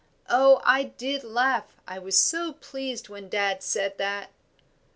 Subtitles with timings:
[0.31, 4.31] Oh, I did laugh, I was so pleased when dad said that!"